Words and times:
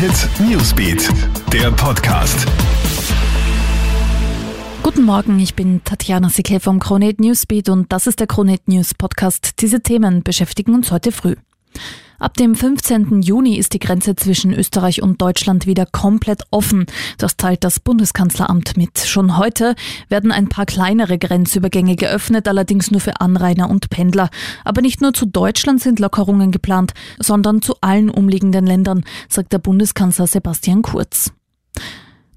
Hit 0.00 0.30
Newsbeat, 0.48 1.10
der 1.52 1.70
Podcast. 1.72 2.46
Guten 4.82 5.02
Morgen, 5.02 5.38
ich 5.38 5.54
bin 5.54 5.84
Tatjana 5.84 6.30
Sickel 6.30 6.58
vom 6.58 6.80
Kronehit 6.80 7.20
Newsbeat 7.20 7.68
und 7.68 7.92
das 7.92 8.06
ist 8.06 8.18
der 8.18 8.26
Kronehit 8.26 8.66
News 8.66 8.94
Podcast. 8.94 9.60
Diese 9.60 9.82
Themen 9.82 10.22
beschäftigen 10.22 10.72
uns 10.72 10.90
heute 10.90 11.12
früh. 11.12 11.36
Ab 12.20 12.36
dem 12.36 12.54
15. 12.54 13.22
Juni 13.22 13.56
ist 13.56 13.72
die 13.72 13.78
Grenze 13.78 14.14
zwischen 14.14 14.52
Österreich 14.52 15.02
und 15.02 15.22
Deutschland 15.22 15.66
wieder 15.66 15.86
komplett 15.86 16.42
offen. 16.50 16.84
Das 17.16 17.38
teilt 17.38 17.64
das 17.64 17.80
Bundeskanzleramt 17.80 18.76
mit. 18.76 18.98
Schon 18.98 19.38
heute 19.38 19.74
werden 20.10 20.30
ein 20.30 20.50
paar 20.50 20.66
kleinere 20.66 21.16
Grenzübergänge 21.16 21.96
geöffnet, 21.96 22.46
allerdings 22.46 22.90
nur 22.90 23.00
für 23.00 23.22
Anrainer 23.22 23.70
und 23.70 23.88
Pendler. 23.88 24.28
Aber 24.66 24.82
nicht 24.82 25.00
nur 25.00 25.14
zu 25.14 25.24
Deutschland 25.24 25.80
sind 25.80 25.98
Lockerungen 25.98 26.50
geplant, 26.50 26.92
sondern 27.18 27.62
zu 27.62 27.76
allen 27.80 28.10
umliegenden 28.10 28.66
Ländern, 28.66 29.02
sagt 29.30 29.54
der 29.54 29.58
Bundeskanzler 29.58 30.26
Sebastian 30.26 30.82
Kurz. 30.82 31.32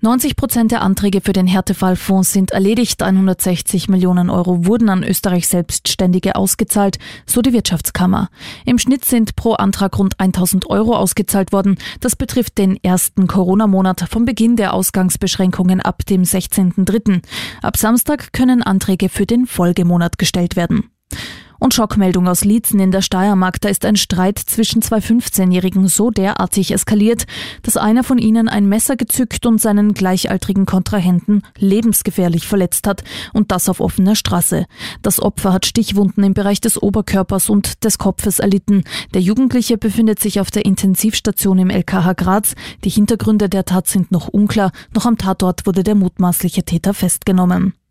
90 0.04 0.36
Prozent 0.36 0.74
der 0.74 0.82
Anträge 0.82 1.22
für 1.22 1.32
den 1.32 1.48
Härtefallfonds 1.48 2.34
sind 2.34 2.52
erledigt. 2.52 3.02
160 3.02 3.88
Millionen 3.88 4.30
Euro 4.30 4.66
wurden 4.66 4.90
an 4.90 5.02
Österreich 5.02 5.48
Selbstständige 5.48 6.36
ausgezahlt, 6.36 7.00
so 7.26 7.42
die 7.42 7.54
Wirtschaftskammer. 7.54 8.28
Im 8.66 8.80
Schnitt 8.80 9.06
sind 9.06 9.38
pro 9.38 9.54
Antrag 9.54 9.98
rund 9.98 10.20
1000 10.20 10.70
Euro 10.70 10.98
ausgezahlt 10.98 11.54
worden. 11.54 11.78
Das 12.02 12.18
betrifft 12.18 12.58
den 12.58 12.84
ersten 12.84 13.28
Corona-Monat 13.28 14.02
vom 14.10 14.26
Beginn 14.26 14.58
der 14.58 14.74
Ausgangsbeschränkungen 14.74 15.80
ab 15.80 16.06
dem 16.06 16.24
16.03. 16.24 17.22
Ab 17.62 17.78
Samstag 17.78 18.34
können 18.34 18.62
Anträge 18.62 19.08
für 19.08 19.26
den 19.26 19.46
Folgemonat 19.46 20.18
gestellt 20.18 20.58
werden. 20.58 20.90
Und 21.64 21.74
Schockmeldung 21.74 22.28
aus 22.28 22.44
Liezen 22.44 22.82
in 22.82 22.92
der 22.92 23.02
Steiermark. 23.02 23.62
Da 23.62 23.70
ist 23.70 23.86
ein 23.86 23.96
Streit 23.96 24.38
zwischen 24.38 24.82
zwei 24.82 24.98
15-Jährigen 24.98 25.88
so 25.88 26.10
derartig 26.10 26.74
eskaliert, 26.74 27.24
dass 27.62 27.78
einer 27.78 28.04
von 28.04 28.18
ihnen 28.18 28.50
ein 28.50 28.68
Messer 28.68 28.98
gezückt 28.98 29.46
und 29.46 29.62
seinen 29.62 29.94
gleichaltrigen 29.94 30.66
Kontrahenten 30.66 31.42
lebensgefährlich 31.58 32.50
verletzt 32.50 32.86
hat. 32.86 33.06
Und 33.32 33.54
das 33.54 33.70
auf 33.70 33.80
offener 33.80 34.18
Straße. 34.18 34.66
Das 35.04 35.22
Opfer 35.22 35.54
hat 35.54 35.66
Stichwunden 35.66 36.26
im 36.26 36.34
Bereich 36.34 36.60
des 36.60 36.84
Oberkörpers 36.84 37.50
und 37.50 37.86
des 37.86 37.98
Kopfes 37.98 38.40
erlitten. 38.40 38.84
Der 39.14 39.22
Jugendliche 39.22 39.78
befindet 39.78 40.20
sich 40.20 40.42
auf 40.42 40.52
der 40.52 40.66
Intensivstation 40.66 41.60
im 41.60 41.70
LKH 41.70 42.12
Graz. 42.12 42.56
Die 42.84 42.90
Hintergründe 42.90 43.48
der 43.48 43.64
Tat 43.64 43.88
sind 43.88 44.12
noch 44.12 44.28
unklar. 44.28 44.74
Noch 44.94 45.06
am 45.06 45.18
Tatort 45.18 45.66
wurde 45.66 45.84
der 45.84 45.96
mutmaßliche 45.96 46.64
Täter 46.64 46.94
festgenommen. 46.94 47.74